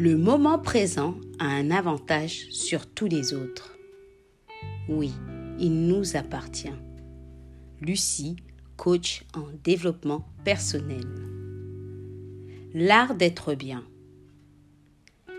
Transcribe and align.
Le 0.00 0.16
moment 0.16 0.58
présent 0.58 1.14
a 1.38 1.44
un 1.44 1.70
avantage 1.70 2.46
sur 2.48 2.86
tous 2.86 3.04
les 3.04 3.34
autres. 3.34 3.76
Oui, 4.88 5.12
il 5.58 5.88
nous 5.88 6.16
appartient. 6.16 6.72
Lucie, 7.82 8.36
coach 8.78 9.26
en 9.34 9.44
développement 9.62 10.26
personnel. 10.42 11.04
L'art 12.72 13.14
d'être 13.14 13.52
bien. 13.52 13.84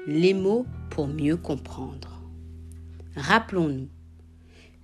Les 0.05 0.35
mots 0.35 0.67
pour 0.91 1.07
mieux 1.07 1.37
comprendre. 1.37 2.21
Rappelons-nous 3.15 3.89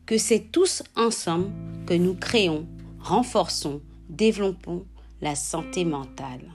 que 0.07 0.17
c'est 0.17 0.51
tous 0.51 0.81
ensemble 0.95 1.51
que 1.85 1.93
nous 1.93 2.15
créons, 2.15 2.65
renforçons, 2.97 3.83
développons 4.09 4.87
la 5.21 5.35
santé 5.35 5.85
mentale. 5.85 6.51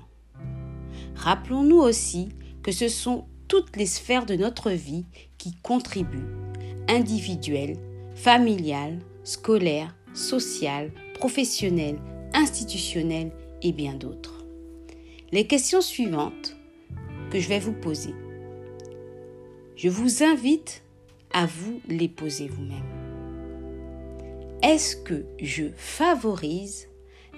Rappelons-nous 1.14 1.78
aussi 1.78 2.30
que 2.62 2.72
ce 2.72 2.88
sont 2.88 3.26
toutes 3.48 3.76
les 3.76 3.86
sphères 3.86 4.26
de 4.26 4.34
notre 4.34 4.70
vie 4.70 5.04
qui 5.38 5.54
contribuent, 5.62 6.28
individuelles, 6.88 7.76
familiales, 8.14 8.98
scolaires, 9.24 9.94
sociales, 10.14 10.92
professionnelles, 11.14 11.98
institutionnelles 12.34 13.32
et 13.62 13.72
bien 13.72 13.94
d'autres. 13.94 14.44
Les 15.32 15.46
questions 15.46 15.80
suivantes 15.80 16.56
que 17.30 17.40
je 17.40 17.48
vais 17.48 17.58
vous 17.58 17.72
poser. 17.72 18.14
Je 19.76 19.88
vous 19.88 20.22
invite 20.22 20.82
à 21.32 21.46
vous 21.46 21.80
les 21.88 22.08
poser 22.08 22.48
vous-même. 22.48 23.02
Est-ce 24.62 24.96
que 24.96 25.24
je 25.41 25.64
favorise 25.76 26.88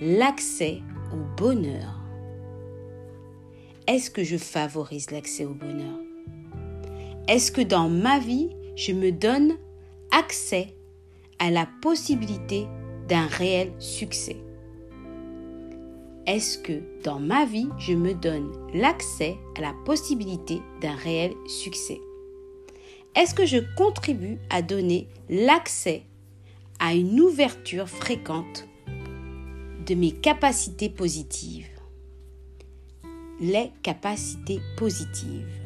l'accès 0.01 0.83
au 1.13 1.37
bonheur? 1.37 2.04
Est-ce 3.87 4.11
que 4.11 4.25
je 4.25 4.37
favorise 4.37 5.11
l'accès 5.11 5.45
au 5.45 5.53
bonheur? 5.53 5.99
Est-ce 7.29 7.53
que 7.53 7.61
dans 7.61 7.89
ma 7.89 8.19
vie, 8.19 8.49
je 8.77 8.93
me 8.93 9.13
donne 9.13 9.59
accès 10.11 10.75
à 11.39 11.51
la 11.51 11.69
possibilité 11.83 12.67
d'un 13.09 13.27
réel 13.27 13.73
succès? 13.79 14.37
Est-ce 16.27 16.57
que 16.57 16.81
dans 17.03 17.21
ma 17.21 17.45
vie, 17.45 17.69
je 17.79 17.93
me 17.93 18.15
donne 18.15 18.51
l'accès 18.73 19.37
à 19.59 19.61
la 19.61 19.75
possibilité 19.85 20.63
d'un 20.81 20.95
réel 20.95 21.35
succès? 21.47 22.01
Est-ce 23.15 23.35
que 23.35 23.45
je 23.45 23.59
contribue 23.77 24.39
à 24.49 24.63
donner 24.63 25.09
l'accès 25.29 26.05
à 26.81 26.95
une 26.95 27.21
ouverture 27.21 27.89
fréquente 27.89 28.67
de 29.87 29.95
mes 29.95 30.13
capacités 30.13 30.89
positives? 30.89 31.74
Les 33.41 33.73
capacités 33.83 34.61
positives. 34.77 35.61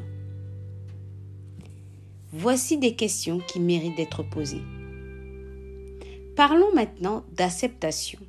Voici 2.32 2.78
des 2.78 2.94
questions 2.94 3.40
qui 3.40 3.60
méritent 3.60 3.96
d'être 3.96 4.22
posées. 4.22 4.62
Parlons 6.36 6.74
maintenant 6.74 7.24
d'acceptation. 7.32 8.20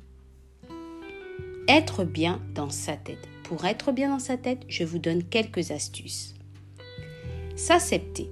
Être 1.68 2.04
bien 2.04 2.42
dans 2.54 2.70
sa 2.70 2.96
tête. 2.96 3.28
Pour 3.44 3.64
être 3.64 3.92
bien 3.92 4.10
dans 4.10 4.18
sa 4.18 4.36
tête, 4.36 4.62
je 4.68 4.84
vous 4.84 4.98
donne 4.98 5.24
quelques 5.24 5.70
astuces. 5.70 6.34
S'accepter. 7.56 8.28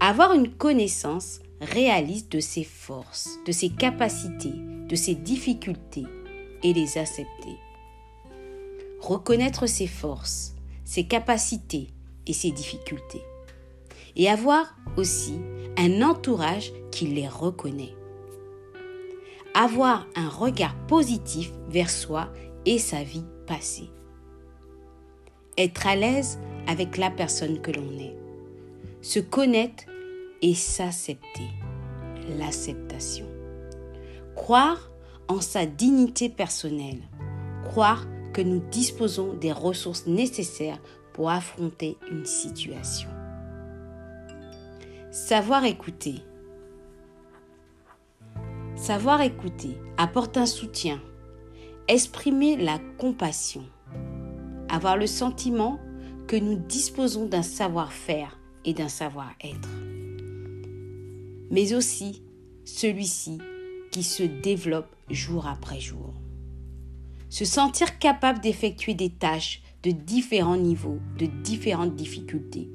Avoir 0.00 0.34
une 0.34 0.50
connaissance 0.50 1.40
réaliste 1.60 2.32
de 2.32 2.40
ses 2.40 2.64
forces, 2.64 3.38
de 3.46 3.52
ses 3.52 3.68
capacités, 3.70 4.54
de 4.88 4.94
ses 4.94 5.14
difficultés 5.14 6.06
et 6.62 6.72
les 6.72 6.98
accepter 6.98 7.56
reconnaître 9.00 9.66
ses 9.66 9.86
forces, 9.86 10.54
ses 10.84 11.04
capacités 11.04 11.88
et 12.26 12.32
ses 12.32 12.50
difficultés. 12.50 13.22
Et 14.16 14.28
avoir 14.28 14.76
aussi 14.96 15.40
un 15.76 16.02
entourage 16.02 16.72
qui 16.90 17.06
les 17.06 17.28
reconnaît. 17.28 17.94
Avoir 19.54 20.06
un 20.16 20.28
regard 20.28 20.74
positif 20.86 21.52
vers 21.68 21.90
soi 21.90 22.28
et 22.66 22.78
sa 22.78 23.02
vie 23.02 23.24
passée. 23.46 23.90
Être 25.56 25.86
à 25.86 25.96
l'aise 25.96 26.38
avec 26.66 26.96
la 26.96 27.10
personne 27.10 27.60
que 27.60 27.70
l'on 27.70 27.98
est. 27.98 28.16
Se 29.02 29.20
connaître 29.20 29.84
et 30.42 30.54
s'accepter. 30.54 31.48
L'acceptation. 32.38 33.26
Croire 34.36 34.90
en 35.28 35.40
sa 35.40 35.66
dignité 35.66 36.28
personnelle. 36.28 37.02
Croire 37.64 38.06
que 38.32 38.42
nous 38.42 38.60
disposons 38.70 39.34
des 39.34 39.52
ressources 39.52 40.06
nécessaires 40.06 40.80
pour 41.12 41.30
affronter 41.30 41.96
une 42.10 42.24
situation. 42.24 43.08
Savoir 45.10 45.64
écouter. 45.64 46.16
Savoir 48.76 49.20
écouter 49.22 49.76
apporte 49.96 50.36
un 50.36 50.46
soutien, 50.46 51.00
exprimer 51.88 52.56
la 52.56 52.78
compassion, 52.98 53.64
avoir 54.68 54.96
le 54.96 55.08
sentiment 55.08 55.80
que 56.28 56.36
nous 56.36 56.56
disposons 56.56 57.26
d'un 57.26 57.42
savoir-faire 57.42 58.38
et 58.64 58.74
d'un 58.74 58.88
savoir-être, 58.88 59.68
mais 61.50 61.74
aussi 61.74 62.22
celui-ci 62.64 63.38
qui 63.90 64.04
se 64.04 64.22
développe 64.22 64.94
jour 65.10 65.48
après 65.48 65.80
jour 65.80 66.14
se 67.30 67.44
sentir 67.44 67.98
capable 67.98 68.40
d'effectuer 68.40 68.94
des 68.94 69.10
tâches 69.10 69.62
de 69.82 69.90
différents 69.90 70.56
niveaux, 70.56 70.98
de 71.18 71.26
différentes 71.26 71.94
difficultés, 71.94 72.68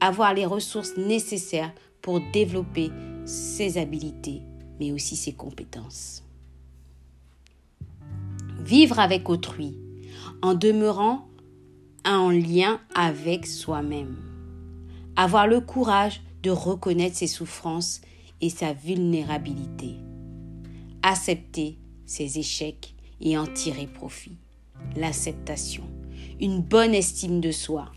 avoir 0.00 0.34
les 0.34 0.46
ressources 0.46 0.96
nécessaires 0.96 1.72
pour 2.00 2.20
développer 2.32 2.90
ses 3.24 3.78
habilités, 3.78 4.42
mais 4.80 4.90
aussi 4.92 5.16
ses 5.16 5.32
compétences. 5.32 6.24
Vivre 8.58 8.98
avec 8.98 9.28
autrui 9.28 9.76
en 10.40 10.54
demeurant 10.54 11.28
en 12.04 12.30
lien 12.30 12.80
avec 12.94 13.46
soi-même. 13.46 14.16
Avoir 15.14 15.46
le 15.46 15.60
courage 15.60 16.22
de 16.42 16.50
reconnaître 16.50 17.16
ses 17.16 17.26
souffrances 17.26 18.00
et 18.40 18.50
sa 18.50 18.72
vulnérabilité. 18.72 19.96
Accepter 21.02 21.78
ses 22.06 22.38
échecs 22.38 22.94
et 23.22 23.38
en 23.38 23.46
tirer 23.46 23.86
profit. 23.86 24.36
L'acceptation, 24.96 25.84
une 26.40 26.60
bonne 26.60 26.94
estime 26.94 27.40
de 27.40 27.52
soi, 27.52 27.92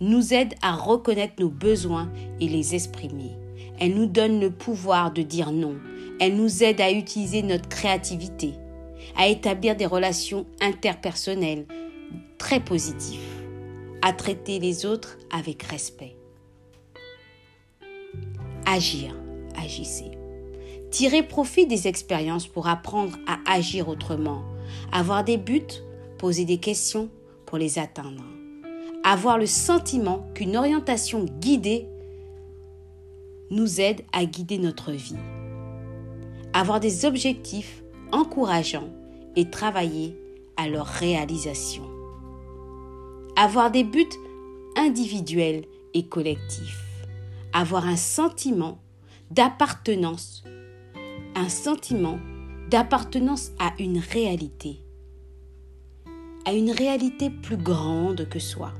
nous 0.00 0.32
aide 0.32 0.54
à 0.62 0.74
reconnaître 0.74 1.34
nos 1.38 1.48
besoins 1.48 2.10
et 2.40 2.48
les 2.48 2.74
exprimer. 2.74 3.32
Elle 3.78 3.94
nous 3.94 4.06
donne 4.06 4.40
le 4.40 4.50
pouvoir 4.50 5.12
de 5.12 5.22
dire 5.22 5.52
non. 5.52 5.76
Elle 6.20 6.36
nous 6.36 6.62
aide 6.62 6.80
à 6.80 6.90
utiliser 6.90 7.42
notre 7.42 7.68
créativité, 7.68 8.52
à 9.16 9.26
établir 9.28 9.76
des 9.76 9.86
relations 9.86 10.46
interpersonnelles 10.60 11.66
très 12.38 12.60
positives, 12.60 13.20
à 14.02 14.12
traiter 14.12 14.58
les 14.58 14.86
autres 14.86 15.18
avec 15.30 15.62
respect. 15.64 16.16
Agir, 18.66 19.14
agissez. 19.56 20.15
Tirer 20.96 21.22
profit 21.22 21.66
des 21.66 21.88
expériences 21.88 22.46
pour 22.46 22.68
apprendre 22.68 23.18
à 23.26 23.36
agir 23.52 23.86
autrement. 23.90 24.42
Avoir 24.92 25.24
des 25.24 25.36
buts, 25.36 25.60
poser 26.16 26.46
des 26.46 26.56
questions 26.56 27.10
pour 27.44 27.58
les 27.58 27.78
atteindre. 27.78 28.24
Avoir 29.04 29.36
le 29.36 29.44
sentiment 29.44 30.26
qu'une 30.32 30.56
orientation 30.56 31.26
guidée 31.38 31.86
nous 33.50 33.78
aide 33.78 34.06
à 34.14 34.24
guider 34.24 34.56
notre 34.56 34.90
vie. 34.92 35.18
Avoir 36.54 36.80
des 36.80 37.04
objectifs 37.04 37.82
encourageants 38.10 38.88
et 39.36 39.50
travailler 39.50 40.16
à 40.56 40.66
leur 40.66 40.86
réalisation. 40.86 41.84
Avoir 43.36 43.70
des 43.70 43.84
buts 43.84 44.06
individuels 44.78 45.66
et 45.92 46.06
collectifs. 46.06 46.86
Avoir 47.52 47.86
un 47.86 47.96
sentiment 47.96 48.78
d'appartenance 49.30 50.42
un 51.36 51.50
sentiment 51.50 52.18
d'appartenance 52.70 53.50
à 53.58 53.74
une 53.78 53.98
réalité, 53.98 54.80
à 56.46 56.54
une 56.54 56.70
réalité 56.70 57.28
plus 57.28 57.58
grande 57.58 58.26
que 58.30 58.38
soi. 58.38 58.72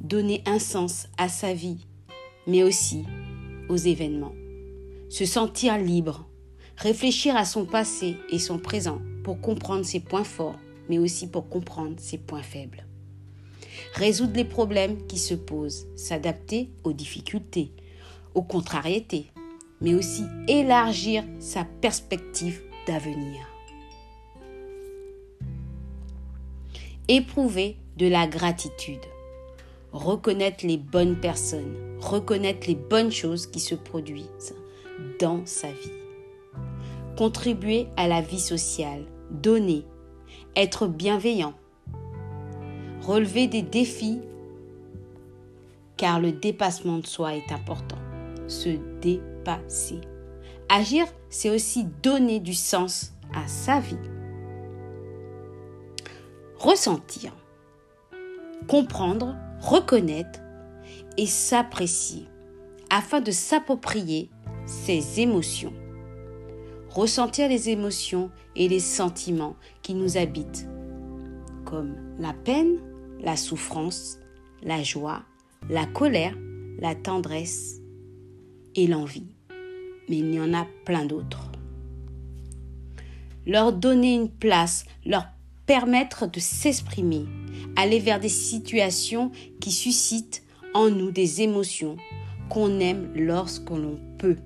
Donner 0.00 0.42
un 0.46 0.58
sens 0.58 1.06
à 1.16 1.28
sa 1.28 1.54
vie, 1.54 1.86
mais 2.48 2.64
aussi 2.64 3.04
aux 3.68 3.76
événements. 3.76 4.34
Se 5.10 5.24
sentir 5.24 5.78
libre, 5.78 6.28
réfléchir 6.76 7.36
à 7.36 7.44
son 7.44 7.64
passé 7.64 8.16
et 8.30 8.40
son 8.40 8.58
présent 8.58 9.00
pour 9.22 9.40
comprendre 9.40 9.84
ses 9.84 10.00
points 10.00 10.24
forts, 10.24 10.58
mais 10.88 10.98
aussi 10.98 11.28
pour 11.28 11.48
comprendre 11.48 11.94
ses 11.98 12.18
points 12.18 12.42
faibles. 12.42 12.84
Résoudre 13.94 14.34
les 14.34 14.44
problèmes 14.44 15.06
qui 15.06 15.18
se 15.18 15.34
posent, 15.34 15.86
s'adapter 15.94 16.68
aux 16.82 16.92
difficultés, 16.92 17.70
aux 18.34 18.42
contrariétés, 18.42 19.30
mais 19.80 19.94
aussi 19.94 20.24
élargir 20.46 21.24
sa 21.38 21.64
perspective 21.64 22.60
d'avenir. 22.86 23.40
Éprouver 27.08 27.76
de 27.96 28.06
la 28.06 28.26
gratitude. 28.26 29.04
reconnaître 29.90 30.66
les 30.66 30.76
bonnes 30.76 31.16
personnes, 31.16 31.74
reconnaître 31.98 32.68
les 32.68 32.74
bonnes 32.74 33.10
choses 33.10 33.46
qui 33.46 33.58
se 33.58 33.74
produisent 33.74 34.54
dans 35.18 35.46
sa 35.46 35.68
vie. 35.68 35.92
Contribuer 37.16 37.86
à 37.96 38.06
la 38.06 38.20
vie 38.20 38.38
sociale, 38.38 39.06
donner, 39.30 39.84
être 40.54 40.86
bienveillant, 40.86 41.54
relever 43.00 43.46
des 43.46 43.62
défis 43.62 44.20
car 45.96 46.20
le 46.20 46.32
dépassement 46.32 46.98
de 46.98 47.06
soi 47.06 47.34
est 47.34 47.50
important. 47.50 47.98
Se 48.46 48.76
Agir, 50.68 51.06
c'est 51.30 51.50
aussi 51.50 51.84
donner 52.02 52.40
du 52.40 52.54
sens 52.54 53.12
à 53.34 53.46
sa 53.48 53.80
vie. 53.80 53.96
Ressentir, 56.58 57.32
comprendre, 58.66 59.36
reconnaître 59.60 60.40
et 61.16 61.26
s'apprécier 61.26 62.26
afin 62.90 63.20
de 63.20 63.30
s'approprier 63.30 64.30
ses 64.66 65.20
émotions. 65.20 65.72
Ressentir 66.90 67.48
les 67.48 67.70
émotions 67.70 68.30
et 68.56 68.68
les 68.68 68.80
sentiments 68.80 69.56
qui 69.82 69.94
nous 69.94 70.16
habitent, 70.16 70.68
comme 71.64 71.94
la 72.18 72.32
peine, 72.32 72.78
la 73.20 73.36
souffrance, 73.36 74.18
la 74.62 74.82
joie, 74.82 75.22
la 75.68 75.86
colère, 75.86 76.36
la 76.78 76.94
tendresse 76.94 77.80
et 78.74 78.86
l'envie. 78.86 79.37
Mais 80.08 80.18
il 80.18 80.34
y 80.34 80.40
en 80.40 80.54
a 80.54 80.66
plein 80.84 81.04
d'autres. 81.04 81.50
Leur 83.46 83.72
donner 83.72 84.14
une 84.14 84.30
place, 84.30 84.84
leur 85.04 85.26
permettre 85.66 86.26
de 86.26 86.40
s'exprimer, 86.40 87.26
aller 87.76 87.98
vers 87.98 88.20
des 88.20 88.28
situations 88.28 89.30
qui 89.60 89.70
suscitent 89.70 90.42
en 90.74 90.90
nous 90.90 91.10
des 91.10 91.42
émotions 91.42 91.96
qu'on 92.48 92.80
aime 92.80 93.10
lorsque 93.14 93.70
l'on 93.70 93.98
peut. 94.18 94.36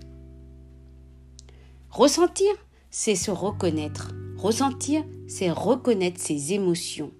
Ressentir, 1.91 2.53
c'est 2.91 3.15
se 3.15 3.31
reconnaître. 3.31 4.13
Ressentir, 4.37 5.05
c'est 5.29 5.51
reconnaître 5.51 6.21
ses 6.21 6.53
émotions, 6.53 7.13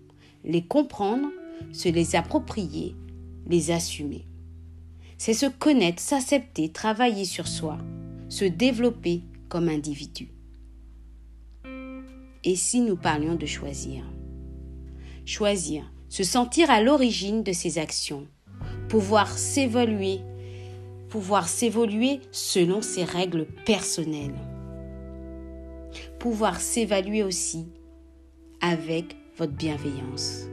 les 0.45 0.65
comprendre, 0.65 1.29
se 1.73 1.89
les 1.89 2.17
approprier, 2.17 2.97
les 3.47 3.71
assumer. 3.71 4.27
C'est 5.19 5.35
se 5.35 5.47
connaître, 5.47 6.03
s'accepter, 6.03 6.71
travailler 6.71 7.25
sur 7.25 7.47
soi, 7.47 7.79
se 8.33 8.47
développer 8.47 9.25
comme 9.51 9.69
individu. 9.69 10.31
Et 12.45 12.57
si 12.57 12.81
nous 12.81 12.97
parlions 12.97 13.35
de 13.35 13.45
choisir? 13.45 14.05
Choisir, 15.27 15.93
se 16.09 16.25
sentir 16.25 16.71
à 16.71 16.81
l'origine 16.81 17.43
de 17.43 17.53
ses 17.53 17.77
actions, 17.77 18.27
pouvoir 18.89 19.37
s'évoluer, 19.37 20.21
pouvoir 21.11 21.47
s'évoluer 21.47 22.21
selon 22.31 22.81
ses 22.81 23.05
règles 23.05 23.45
personnelles, 23.67 24.39
pouvoir 26.19 26.59
s'évaluer 26.59 27.23
aussi 27.23 27.67
avec 28.63 29.15
votre 29.37 29.53
bienveillance, 29.53 30.47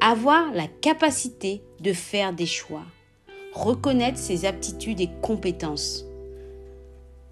avoir 0.00 0.52
la 0.52 0.66
capacité 0.66 1.62
de 1.78 1.92
faire 1.92 2.32
des 2.32 2.46
choix, 2.46 2.86
reconnaître 3.52 4.18
ses 4.18 4.46
aptitudes 4.46 5.00
et 5.00 5.10
compétences 5.22 6.06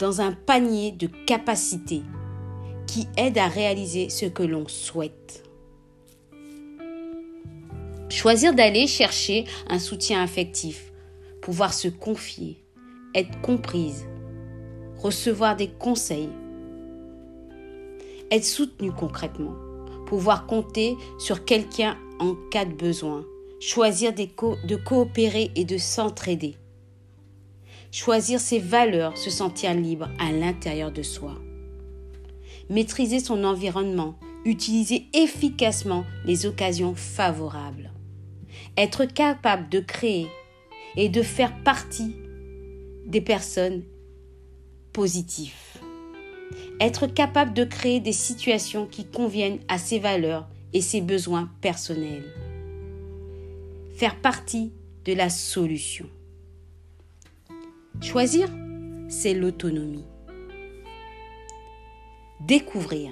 dans 0.01 0.19
un 0.19 0.31
panier 0.31 0.91
de 0.91 1.05
capacités 1.27 2.01
qui 2.87 3.07
aident 3.17 3.37
à 3.37 3.47
réaliser 3.47 4.09
ce 4.09 4.25
que 4.25 4.41
l'on 4.41 4.67
souhaite. 4.67 5.43
Choisir 8.09 8.55
d'aller 8.55 8.87
chercher 8.87 9.45
un 9.69 9.77
soutien 9.77 10.23
affectif, 10.23 10.91
pouvoir 11.39 11.71
se 11.71 11.87
confier, 11.87 12.57
être 13.13 13.39
comprise, 13.41 14.07
recevoir 14.97 15.55
des 15.55 15.69
conseils, 15.69 16.29
être 18.31 18.43
soutenu 18.43 18.91
concrètement, 18.91 19.53
pouvoir 20.07 20.47
compter 20.47 20.95
sur 21.19 21.45
quelqu'un 21.45 21.95
en 22.19 22.35
cas 22.49 22.65
de 22.65 22.73
besoin, 22.73 23.23
choisir 23.59 24.13
de 24.13 24.75
coopérer 24.77 25.51
et 25.55 25.63
de 25.63 25.77
s'entraider, 25.77 26.55
choisir 27.91 28.39
ses 28.39 28.59
valeurs, 28.59 29.17
se 29.17 29.29
sentir 29.29 29.73
libre 29.73 30.09
à 30.19 30.31
l'intérieur 30.31 30.91
de 30.91 31.03
soi, 31.03 31.35
maîtriser 32.69 33.19
son 33.19 33.43
environnement, 33.43 34.17
utiliser 34.45 35.07
efficacement 35.13 36.05
les 36.25 36.45
occasions 36.45 36.95
favorables 36.95 37.91
être 38.77 39.05
capable 39.05 39.69
de 39.69 39.79
créer 39.79 40.27
et 40.95 41.09
de 41.09 41.21
faire 41.21 41.63
partie 41.63 42.15
des 43.05 43.21
personnes 43.21 43.83
positives. 44.93 45.53
Être 46.79 47.07
capable 47.07 47.53
de 47.53 47.63
créer 47.63 47.99
des 47.99 48.13
situations 48.13 48.87
qui 48.87 49.05
conviennent 49.05 49.59
à 49.67 49.77
ses 49.77 49.99
valeurs 49.99 50.47
et 50.73 50.81
ses 50.81 51.01
besoins 51.01 51.49
personnels. 51.61 52.25
Faire 53.93 54.19
partie 54.19 54.71
de 55.05 55.13
la 55.13 55.29
solution. 55.29 56.07
Choisir, 58.01 58.49
c'est 59.09 59.35
l'autonomie. 59.35 60.05
Découvrir. 62.39 63.11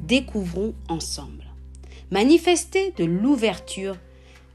Découvrons 0.00 0.74
ensemble. 0.88 1.44
Manifester 2.12 2.92
de 2.96 3.04
l'ouverture 3.04 3.96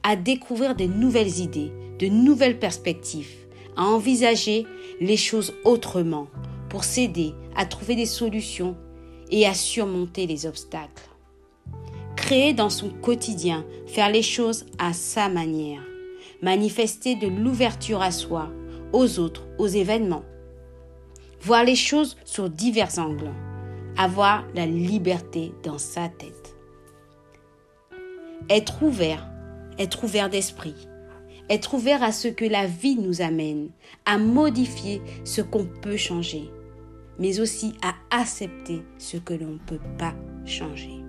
à 0.03 0.15
découvrir 0.15 0.73
de 0.73 0.85
nouvelles 0.85 1.39
idées, 1.39 1.73
de 1.99 2.07
nouvelles 2.07 2.59
perspectives, 2.59 3.35
à 3.75 3.83
envisager 3.83 4.65
les 5.01 5.17
choses 5.17 5.53
autrement 5.65 6.27
pour 6.69 6.85
s'aider 6.85 7.33
à 7.57 7.65
trouver 7.65 7.95
des 7.95 8.05
solutions 8.05 8.77
et 9.31 9.45
à 9.45 9.53
surmonter 9.53 10.27
les 10.27 10.45
obstacles. 10.45 11.09
Créer 12.15 12.53
dans 12.53 12.69
son 12.69 12.89
quotidien, 12.89 13.65
faire 13.85 14.09
les 14.09 14.23
choses 14.23 14.65
à 14.79 14.93
sa 14.93 15.27
manière, 15.27 15.81
manifester 16.41 17.15
de 17.15 17.27
l'ouverture 17.27 18.01
à 18.01 18.11
soi, 18.11 18.49
aux 18.93 19.19
autres, 19.19 19.47
aux 19.57 19.67
événements. 19.67 20.23
Voir 21.41 21.63
les 21.63 21.75
choses 21.75 22.17
sur 22.25 22.49
divers 22.49 22.97
angles, 22.97 23.33
avoir 23.97 24.45
la 24.55 24.65
liberté 24.65 25.53
dans 25.63 25.77
sa 25.77 26.09
tête. 26.09 26.55
Être 28.49 28.83
ouvert 28.83 29.27
être 29.79 30.03
ouvert 30.03 30.29
d'esprit, 30.29 30.75
être 31.49 31.73
ouvert 31.73 32.03
à 32.03 32.11
ce 32.11 32.27
que 32.27 32.45
la 32.45 32.65
vie 32.65 32.97
nous 32.97 33.21
amène, 33.21 33.69
à 34.05 34.17
modifier 34.17 35.01
ce 35.23 35.41
qu'on 35.41 35.65
peut 35.65 35.97
changer, 35.97 36.49
mais 37.19 37.39
aussi 37.39 37.73
à 37.81 37.95
accepter 38.15 38.81
ce 38.97 39.17
que 39.17 39.33
l'on 39.33 39.53
ne 39.53 39.57
peut 39.59 39.79
pas 39.97 40.15
changer. 40.45 41.03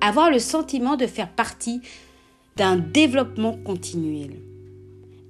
Avoir 0.00 0.30
le 0.30 0.38
sentiment 0.38 0.96
de 0.96 1.06
faire 1.06 1.32
partie 1.32 1.80
d'un 2.56 2.76
développement 2.76 3.56
continuel. 3.56 4.42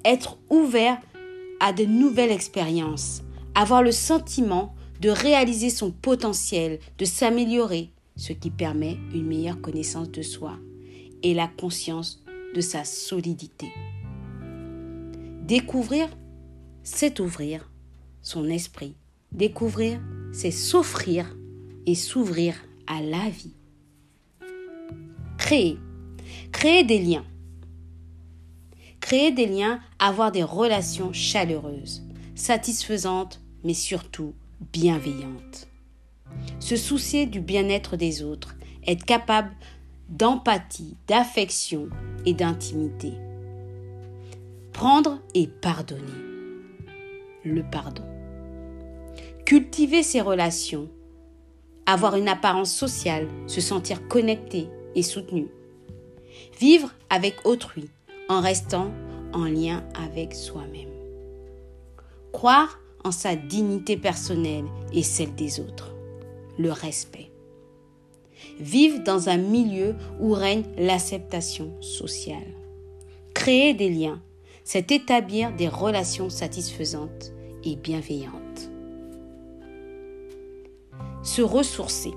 Être 0.04 0.38
ouvert 0.50 0.99
à 1.61 1.73
de 1.73 1.85
nouvelles 1.85 2.32
expériences. 2.32 3.23
Avoir 3.54 3.82
le 3.82 3.92
sentiment 3.92 4.75
de 5.00 5.11
réaliser 5.11 5.71
son 5.71 5.90
potentiel, 5.90 6.78
de 6.99 7.04
s'améliorer, 7.04 7.90
ce 8.16 8.32
qui 8.32 8.50
permet 8.50 8.99
une 9.12 9.26
meilleure 9.26 9.61
connaissance 9.61 10.11
de 10.11 10.23
soi 10.23 10.59
et 11.23 11.35
la 11.35 11.49
conscience 11.49 12.23
de 12.54 12.61
sa 12.61 12.85
solidité. 12.85 13.73
Découvrir, 15.42 16.09
c'est 16.82 17.21
ouvrir 17.21 17.71
son 18.23 18.49
esprit. 18.49 18.94
Découvrir, 19.32 20.00
c'est 20.32 20.50
s'offrir 20.50 21.37
et 21.87 21.94
s'ouvrir 21.94 22.54
à 22.87 23.02
la 23.02 23.28
vie. 23.28 23.54
Créer. 25.38 25.78
Créer 26.52 26.85
des 26.85 26.99
liens. 26.99 27.25
Créer 29.02 29.32
des 29.32 29.47
liens, 29.47 29.80
avoir 29.99 30.30
des 30.30 30.44
relations 30.44 31.12
chaleureuses, 31.12 32.04
satisfaisantes, 32.37 33.42
mais 33.64 33.75
surtout 33.75 34.32
bienveillantes. 34.73 35.66
Se 36.61 36.76
soucier 36.76 37.26
du 37.26 37.40
bien-être 37.40 37.97
des 37.97 38.23
autres, 38.23 38.54
être 38.87 39.04
capable 39.04 39.50
d'empathie, 40.09 40.97
d'affection 41.09 41.88
et 42.25 42.32
d'intimité. 42.32 43.12
Prendre 44.73 45.18
et 45.35 45.49
pardonner. 45.49 46.00
Le 47.44 47.64
pardon. 47.64 48.04
Cultiver 49.44 50.04
ses 50.04 50.21
relations. 50.21 50.88
Avoir 51.87 52.14
une 52.14 52.28
apparence 52.28 52.73
sociale, 52.73 53.26
se 53.49 53.61
sentir 53.61 54.06
connecté 54.06 54.68
et 54.94 55.02
soutenu. 55.02 55.49
Vivre 56.61 56.92
avec 57.11 57.44
autrui 57.44 57.90
en 58.32 58.40
restant 58.40 58.90
en 59.34 59.44
lien 59.44 59.84
avec 59.94 60.34
soi-même. 60.34 60.88
Croire 62.32 62.80
en 63.04 63.12
sa 63.12 63.36
dignité 63.36 63.96
personnelle 63.96 64.64
et 64.92 65.02
celle 65.02 65.34
des 65.34 65.60
autres. 65.60 65.94
Le 66.58 66.72
respect 66.72 67.30
vivent 68.58 69.02
dans 69.02 69.28
un 69.28 69.36
milieu 69.36 69.94
où 70.20 70.32
règne 70.32 70.64
l'acceptation 70.78 71.72
sociale. 71.80 72.54
Créer 73.34 73.74
des 73.74 73.90
liens, 73.90 74.20
c'est 74.64 74.90
établir 74.92 75.52
des 75.52 75.68
relations 75.68 76.30
satisfaisantes 76.30 77.32
et 77.64 77.76
bienveillantes. 77.76 78.70
Se 81.22 81.42
ressourcer. 81.42 82.12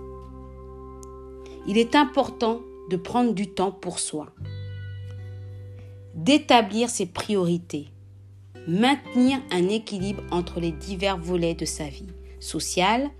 Il 1.67 1.77
est 1.77 1.95
important 1.95 2.61
de 2.89 2.95
prendre 2.97 3.33
du 3.33 3.47
temps 3.47 3.71
pour 3.71 3.99
soi, 3.99 4.27
d'établir 6.25 6.89
ses 6.89 7.05
priorités, 7.05 7.85
maintenir 8.67 9.37
un 9.51 9.69
équilibre 9.69 10.23
entre 10.31 10.59
les 10.59 10.71
divers 10.71 11.19
volets 11.19 11.53
de 11.53 11.65
sa 11.65 11.87
vie, 11.87 12.07
sociale, 12.39 13.11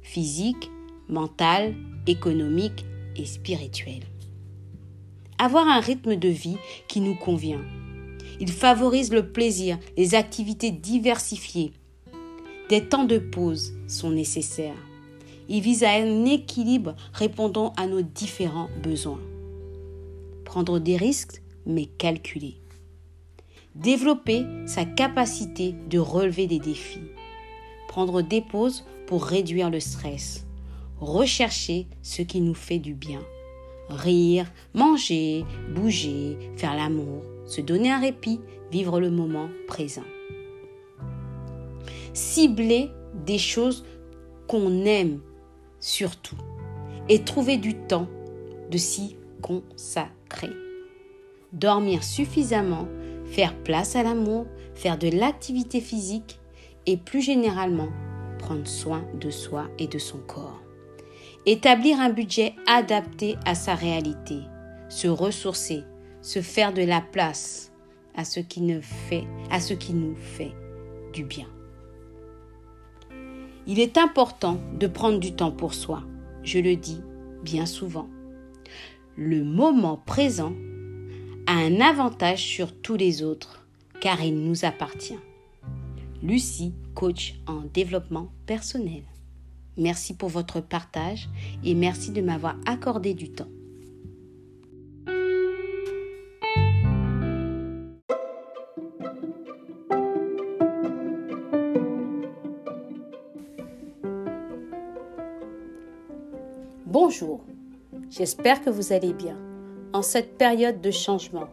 physique, 0.00 0.70
mentale, 1.08 1.74
économique 2.06 2.84
et 3.16 3.24
spirituelle. 3.24 4.04
Avoir 5.38 5.66
un 5.66 5.80
rythme 5.80 6.14
de 6.14 6.28
vie 6.28 6.56
qui 6.86 7.00
nous 7.00 7.16
convient. 7.16 7.62
Il 8.38 8.52
favorise 8.52 9.12
le 9.12 9.32
plaisir, 9.32 9.76
les 9.96 10.14
activités 10.14 10.70
diversifiées. 10.70 11.72
Des 12.68 12.86
temps 12.86 13.06
de 13.06 13.18
pause 13.18 13.72
sont 13.88 14.10
nécessaires. 14.10 14.86
Il 15.48 15.62
vise 15.62 15.82
à 15.82 15.90
un 15.90 16.26
équilibre 16.26 16.94
répondant 17.12 17.72
à 17.76 17.88
nos 17.88 18.02
différents 18.02 18.68
besoins. 18.84 19.20
Prendre 20.44 20.78
des 20.78 20.96
risques, 20.96 21.41
mais 21.66 21.86
calculer. 21.86 22.56
Développer 23.74 24.44
sa 24.66 24.84
capacité 24.84 25.74
de 25.88 25.98
relever 25.98 26.46
des 26.46 26.58
défis. 26.58 27.00
Prendre 27.88 28.22
des 28.22 28.42
pauses 28.42 28.84
pour 29.06 29.24
réduire 29.24 29.70
le 29.70 29.80
stress. 29.80 30.46
Rechercher 31.00 31.86
ce 32.02 32.22
qui 32.22 32.40
nous 32.40 32.54
fait 32.54 32.78
du 32.78 32.94
bien. 32.94 33.20
Rire, 33.88 34.50
manger, 34.74 35.44
bouger, 35.74 36.38
faire 36.56 36.76
l'amour, 36.76 37.22
se 37.46 37.60
donner 37.60 37.90
un 37.90 38.00
répit, 38.00 38.40
vivre 38.70 39.00
le 39.00 39.10
moment 39.10 39.48
présent. 39.66 40.04
Cibler 42.14 42.90
des 43.26 43.38
choses 43.38 43.84
qu'on 44.46 44.84
aime 44.84 45.20
surtout 45.80 46.36
et 47.08 47.24
trouver 47.24 47.56
du 47.56 47.74
temps 47.74 48.08
de 48.70 48.78
s'y 48.78 49.16
consacrer. 49.42 50.50
Dormir 51.52 52.02
suffisamment, 52.02 52.88
faire 53.26 53.54
place 53.54 53.94
à 53.94 54.02
l'amour, 54.02 54.46
faire 54.74 54.96
de 54.96 55.08
l'activité 55.08 55.80
physique 55.80 56.40
et 56.86 56.96
plus 56.96 57.20
généralement 57.20 57.88
prendre 58.38 58.66
soin 58.66 59.04
de 59.20 59.30
soi 59.30 59.68
et 59.78 59.86
de 59.86 59.98
son 59.98 60.18
corps. 60.18 60.62
Établir 61.44 62.00
un 62.00 62.10
budget 62.10 62.54
adapté 62.66 63.36
à 63.44 63.54
sa 63.54 63.74
réalité, 63.74 64.38
se 64.88 65.08
ressourcer, 65.08 65.82
se 66.22 66.40
faire 66.40 66.72
de 66.72 66.82
la 66.82 67.00
place 67.00 67.72
à 68.14 68.24
ce 68.24 68.40
qui, 68.40 68.62
ne 68.62 68.80
fait, 68.80 69.24
à 69.50 69.60
ce 69.60 69.74
qui 69.74 69.92
nous 69.92 70.14
fait 70.14 70.52
du 71.12 71.24
bien. 71.24 71.46
Il 73.66 73.78
est 73.78 73.98
important 73.98 74.58
de 74.78 74.86
prendre 74.86 75.18
du 75.18 75.34
temps 75.34 75.52
pour 75.52 75.74
soi, 75.74 76.02
je 76.42 76.58
le 76.58 76.76
dis 76.76 77.00
bien 77.42 77.66
souvent. 77.66 78.08
Le 79.16 79.44
moment 79.44 79.96
présent 80.04 80.52
a 81.46 81.52
un 81.52 81.80
avantage 81.80 82.44
sur 82.44 82.72
tous 82.72 82.96
les 82.96 83.22
autres, 83.22 83.66
car 84.00 84.22
il 84.22 84.38
nous 84.38 84.64
appartient. 84.64 85.18
Lucie, 86.22 86.72
coach 86.94 87.34
en 87.46 87.62
développement 87.72 88.28
personnel. 88.46 89.02
Merci 89.76 90.14
pour 90.14 90.28
votre 90.28 90.60
partage 90.60 91.28
et 91.64 91.74
merci 91.74 92.10
de 92.10 92.20
m'avoir 92.20 92.56
accordé 92.66 93.14
du 93.14 93.30
temps. 93.30 93.48
Bonjour, 106.86 107.44
j'espère 108.10 108.62
que 108.62 108.70
vous 108.70 108.92
allez 108.92 109.14
bien 109.14 109.36
en 109.92 110.02
cette 110.02 110.38
période 110.38 110.80
de 110.80 110.90
changement. 110.90 111.48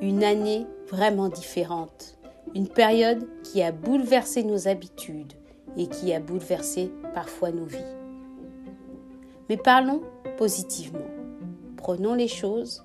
Une 0.00 0.22
année 0.22 0.66
vraiment 0.88 1.28
différente, 1.28 2.16
une 2.54 2.68
période 2.68 3.26
qui 3.42 3.62
a 3.62 3.72
bouleversé 3.72 4.44
nos 4.44 4.68
habitudes 4.68 5.32
et 5.76 5.86
qui 5.86 6.12
a 6.12 6.20
bouleversé 6.20 6.90
parfois 7.14 7.50
nos 7.50 7.64
vies. 7.64 7.78
Mais 9.48 9.56
parlons 9.56 10.02
positivement, 10.36 11.06
prenons 11.76 12.14
les 12.14 12.28
choses 12.28 12.84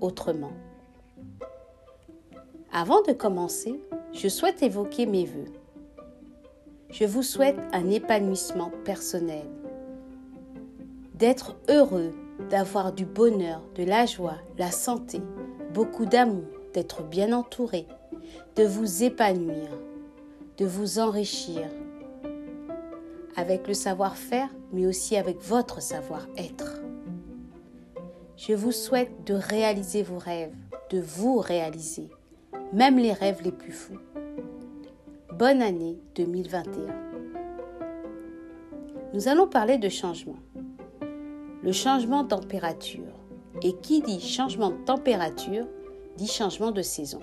autrement. 0.00 0.52
Avant 2.72 3.02
de 3.02 3.12
commencer, 3.12 3.78
je 4.12 4.28
souhaite 4.28 4.62
évoquer 4.62 5.04
mes 5.04 5.26
voeux. 5.26 5.52
Je 6.90 7.04
vous 7.04 7.22
souhaite 7.22 7.58
un 7.72 7.90
épanouissement 7.90 8.70
personnel 8.84 9.44
d'être 11.14 11.56
heureux, 11.68 12.12
d'avoir 12.50 12.92
du 12.92 13.04
bonheur, 13.04 13.62
de 13.74 13.84
la 13.84 14.06
joie, 14.06 14.38
la 14.58 14.70
santé, 14.70 15.20
beaucoup 15.72 16.06
d'amour, 16.06 16.44
d'être 16.74 17.02
bien 17.02 17.32
entouré, 17.32 17.86
de 18.56 18.64
vous 18.64 19.02
épanouir, 19.02 19.68
de 20.58 20.66
vous 20.66 20.98
enrichir 20.98 21.68
avec 23.36 23.66
le 23.66 23.74
savoir-faire, 23.74 24.48
mais 24.72 24.86
aussi 24.86 25.16
avec 25.16 25.40
votre 25.40 25.80
savoir-être. 25.80 26.82
Je 28.36 28.52
vous 28.54 28.72
souhaite 28.72 29.24
de 29.26 29.34
réaliser 29.34 30.02
vos 30.02 30.18
rêves, 30.18 30.54
de 30.90 31.00
vous 31.00 31.38
réaliser, 31.38 32.10
même 32.72 32.98
les 32.98 33.12
rêves 33.12 33.42
les 33.42 33.52
plus 33.52 33.72
fous. 33.72 33.98
Bonne 35.32 35.62
année 35.62 35.98
2021. 36.14 37.02
Nous 39.14 39.28
allons 39.28 39.46
parler 39.46 39.78
de 39.78 39.88
changement 39.88 40.36
le 41.62 41.72
changement 41.72 42.24
de 42.24 42.28
température. 42.28 43.12
Et 43.62 43.74
qui 43.74 44.00
dit 44.00 44.20
changement 44.20 44.70
de 44.70 44.84
température 44.84 45.66
dit 46.16 46.26
changement 46.26 46.72
de 46.72 46.82
saison. 46.82 47.20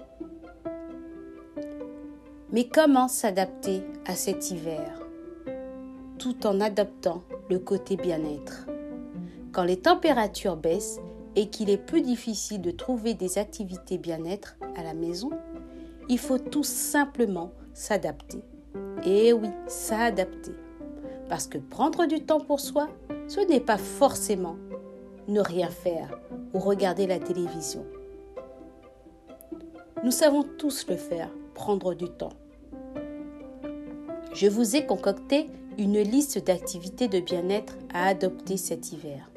Mais 2.51 2.67
comment 2.67 3.07
s'adapter 3.07 3.83
à 4.05 4.15
cet 4.15 4.51
hiver? 4.51 4.99
Tout 6.17 6.47
en 6.47 6.61
adoptant 6.61 7.23
le 7.49 7.59
côté 7.59 7.95
bien-être 7.95 8.67
Quand 9.51 9.63
les 9.63 9.77
températures 9.77 10.57
baissent 10.57 10.99
et 11.35 11.49
qu'il 11.49 11.69
est 11.69 11.77
plus 11.77 12.01
difficile 12.01 12.61
de 12.61 12.71
trouver 12.71 13.13
des 13.13 13.37
activités 13.37 13.97
bien-être 13.97 14.57
à 14.75 14.83
la 14.83 14.93
maison, 14.93 15.31
il 16.07 16.19
faut 16.19 16.39
tout 16.39 16.63
simplement 16.63 17.51
s'adapter. 17.73 18.41
Et 19.05 19.33
oui, 19.33 19.49
s'adapter. 19.67 20.53
Parce 21.27 21.47
que 21.47 21.57
prendre 21.57 22.05
du 22.05 22.21
temps 22.21 22.39
pour 22.39 22.59
soi, 22.59 22.89
ce 23.29 23.39
n'est 23.41 23.59
pas 23.59 23.77
forcément 23.77 24.57
ne 25.27 25.39
rien 25.39 25.69
faire 25.69 26.19
ou 26.53 26.59
regarder 26.59 27.05
la 27.05 27.19
télévision. 27.19 27.85
Nous 30.03 30.11
savons 30.11 30.43
tous 30.57 30.87
le 30.87 30.95
faire, 30.95 31.29
prendre 31.53 31.93
du 31.93 32.09
temps. 32.09 32.33
Je 34.33 34.47
vous 34.47 34.75
ai 34.75 34.85
concocté 34.85 35.45
une 35.77 35.99
liste 35.99 36.43
d'activités 36.43 37.07
de 37.07 37.19
bien-être 37.19 37.77
à 37.93 38.07
adopter 38.07 38.57
cet 38.57 38.91
hiver. 38.91 39.29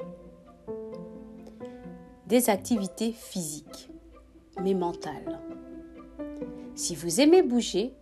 Des 2.25 2.49
activités 2.49 3.11
physiques, 3.11 3.91
mais 4.63 4.73
mentales. 4.73 5.39
Si 6.73 6.95
vous 6.95 7.21
aimez 7.21 7.43
bouger, 7.43 7.93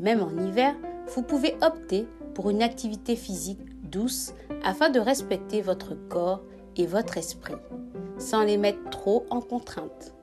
même 0.00 0.20
en 0.20 0.36
hiver, 0.36 0.74
vous 1.14 1.22
pouvez 1.22 1.54
opter 1.62 2.08
pour 2.34 2.50
une 2.50 2.62
activité 2.62 3.14
physique 3.14 3.67
douce 3.90 4.32
afin 4.62 4.90
de 4.90 5.00
respecter 5.00 5.60
votre 5.60 5.94
corps 6.08 6.42
et 6.76 6.86
votre 6.86 7.18
esprit, 7.18 7.54
sans 8.18 8.44
les 8.44 8.56
mettre 8.56 8.90
trop 8.90 9.26
en 9.30 9.40
contrainte. 9.40 10.14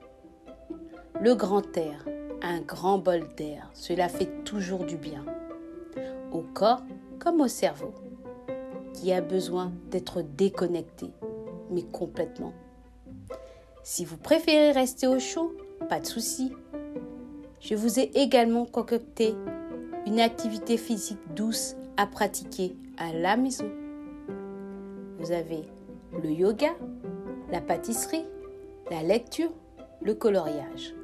Le 1.20 1.34
grand 1.34 1.76
air, 1.76 2.06
un 2.42 2.60
grand 2.60 2.98
bol 2.98 3.26
d'air, 3.36 3.70
cela 3.74 4.08
fait 4.08 4.44
toujours 4.44 4.84
du 4.84 4.96
bien, 4.96 5.24
au 6.32 6.42
corps 6.42 6.82
comme 7.18 7.40
au 7.40 7.48
cerveau, 7.48 7.94
qui 8.92 9.12
a 9.12 9.20
besoin 9.20 9.72
d'être 9.90 10.22
déconnecté, 10.22 11.10
mais 11.70 11.82
complètement. 11.82 12.52
Si 13.82 14.04
vous 14.04 14.16
préférez 14.16 14.72
rester 14.72 15.06
au 15.06 15.18
chaud, 15.18 15.52
pas 15.88 16.00
de 16.00 16.06
souci. 16.06 16.52
Je 17.60 17.74
vous 17.74 17.98
ai 17.98 18.10
également 18.14 18.66
concocté 18.66 19.34
une 20.06 20.20
activité 20.20 20.76
physique 20.76 21.18
douce 21.34 21.76
à 21.96 22.06
pratiquer 22.06 22.76
à 22.96 23.12
la 23.12 23.36
maison. 23.36 23.70
Vous 25.18 25.32
avez 25.32 25.64
le 26.22 26.30
yoga, 26.30 26.74
la 27.50 27.60
pâtisserie, 27.60 28.26
la 28.90 29.02
lecture, 29.02 29.52
le 30.00 30.14
coloriage. 30.14 30.94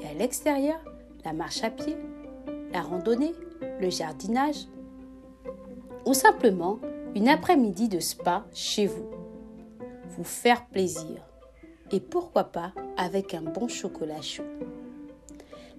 Et 0.00 0.06
à 0.06 0.14
l'extérieur, 0.14 0.78
la 1.24 1.32
marche 1.32 1.62
à 1.62 1.70
pied, 1.70 1.96
la 2.72 2.80
randonnée, 2.80 3.34
le 3.80 3.90
jardinage 3.90 4.66
ou 6.06 6.14
simplement 6.14 6.78
une 7.14 7.28
après-midi 7.28 7.88
de 7.88 8.00
spa 8.00 8.44
chez 8.52 8.86
vous. 8.86 9.06
Vous 10.08 10.24
faire 10.24 10.66
plaisir 10.66 11.22
et 11.92 12.00
pourquoi 12.00 12.44
pas 12.44 12.72
avec 12.96 13.34
un 13.34 13.42
bon 13.42 13.68
chocolat 13.68 14.22
chaud. 14.22 14.44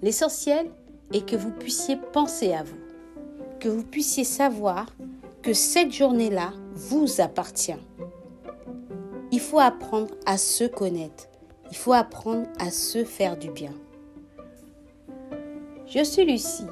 L'essentiel 0.01 0.69
est 1.13 1.27
que 1.27 1.35
vous 1.35 1.51
puissiez 1.51 1.95
penser 1.95 2.53
à 2.53 2.63
vous, 2.63 2.79
que 3.59 3.69
vous 3.69 3.83
puissiez 3.83 4.23
savoir 4.23 4.87
que 5.41 5.53
cette 5.53 5.91
journée-là 5.91 6.53
vous 6.73 7.19
appartient. 7.19 7.79
Il 9.31 9.39
faut 9.39 9.59
apprendre 9.59 10.13
à 10.25 10.37
se 10.37 10.65
connaître. 10.65 11.27
Il 11.71 11.77
faut 11.77 11.93
apprendre 11.93 12.47
à 12.59 12.69
se 12.69 13.03
faire 13.03 13.37
du 13.37 13.49
bien. 13.49 13.73
Je 15.87 16.03
suis 16.03 16.25
Lucie, 16.25 16.67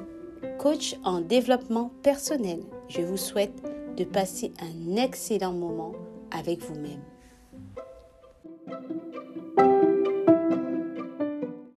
coach 0.58 0.96
en 1.04 1.20
développement 1.20 1.90
personnel. 2.02 2.60
Je 2.88 3.02
vous 3.02 3.16
souhaite 3.16 3.62
de 3.96 4.04
passer 4.04 4.52
un 4.60 4.96
excellent 4.96 5.52
moment 5.52 5.92
avec 6.30 6.60
vous-même. 6.60 7.02